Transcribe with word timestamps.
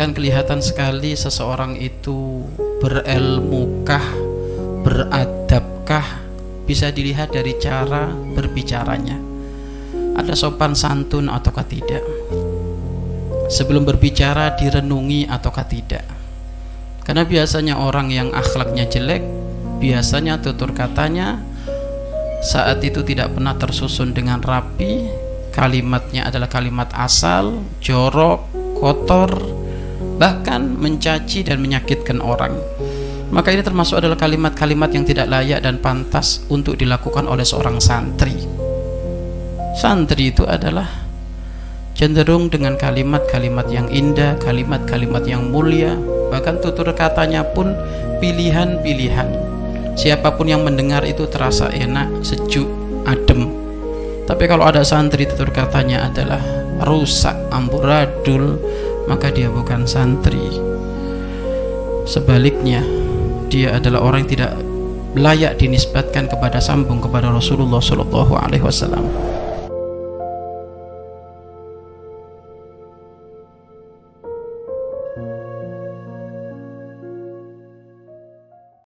akan 0.00 0.16
kelihatan 0.16 0.64
sekali 0.64 1.12
seseorang 1.12 1.76
itu 1.76 2.48
berilmukah, 2.80 4.00
beradabkah 4.80 6.24
bisa 6.64 6.88
dilihat 6.88 7.36
dari 7.36 7.52
cara 7.60 8.08
berbicaranya. 8.08 9.20
Ada 10.16 10.32
sopan 10.32 10.72
santun 10.72 11.28
ataukah 11.28 11.68
tidak? 11.68 12.00
Sebelum 13.52 13.84
berbicara 13.84 14.56
direnungi 14.56 15.28
ataukah 15.28 15.68
tidak? 15.68 16.08
Karena 17.04 17.28
biasanya 17.28 17.76
orang 17.76 18.08
yang 18.08 18.32
akhlaknya 18.32 18.88
jelek, 18.88 19.20
biasanya 19.84 20.40
tutur 20.40 20.72
katanya 20.72 21.44
saat 22.40 22.80
itu 22.80 23.04
tidak 23.04 23.36
pernah 23.36 23.52
tersusun 23.60 24.16
dengan 24.16 24.40
rapi, 24.40 25.12
kalimatnya 25.52 26.24
adalah 26.24 26.48
kalimat 26.48 26.88
asal, 26.96 27.60
jorok, 27.84 28.48
kotor, 28.80 29.59
bahkan 30.20 30.60
mencaci 30.60 31.40
dan 31.40 31.64
menyakitkan 31.64 32.20
orang. 32.20 32.52
Maka 33.32 33.56
ini 33.56 33.64
termasuk 33.64 34.04
adalah 34.04 34.20
kalimat-kalimat 34.20 34.92
yang 34.92 35.08
tidak 35.08 35.32
layak 35.32 35.64
dan 35.64 35.80
pantas 35.80 36.44
untuk 36.52 36.76
dilakukan 36.76 37.24
oleh 37.24 37.46
seorang 37.46 37.80
santri. 37.80 38.36
Santri 39.80 40.28
itu 40.28 40.44
adalah 40.44 40.84
cenderung 41.96 42.52
dengan 42.52 42.76
kalimat-kalimat 42.76 43.64
yang 43.72 43.88
indah, 43.88 44.36
kalimat-kalimat 44.44 45.24
yang 45.24 45.48
mulia, 45.48 45.96
bahkan 46.28 46.60
tutur 46.60 46.90
katanya 46.92 47.40
pun 47.40 47.72
pilihan-pilihan. 48.20 49.30
Siapa 49.96 50.36
pun 50.36 50.50
yang 50.50 50.66
mendengar 50.66 51.06
itu 51.08 51.24
terasa 51.30 51.72
enak, 51.72 52.20
sejuk, 52.20 52.68
adem. 53.06 53.48
Tapi 54.28 54.44
kalau 54.50 54.68
ada 54.68 54.82
santri 54.84 55.24
tutur 55.24 55.48
katanya 55.54 56.10
adalah 56.10 56.42
rusak, 56.82 57.36
amburadul, 57.54 58.58
maka 59.06 59.32
dia 59.32 59.48
bukan 59.48 59.86
santri. 59.86 60.60
Sebaliknya, 62.04 62.82
dia 63.46 63.78
adalah 63.78 64.02
orang 64.02 64.26
yang 64.26 64.32
tidak 64.34 64.52
layak 65.14 65.58
dinisbatkan 65.58 66.30
kepada 66.30 66.62
sambung 66.62 67.02
kepada 67.02 67.30
Rasulullah 67.30 67.82
Shallallahu 67.82 68.34
Alaihi 68.34 68.62
Wasallam. 68.66 69.29